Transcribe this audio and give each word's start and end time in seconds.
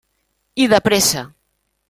I 0.63 0.67
de 0.71 0.79
pressa. 0.87 1.23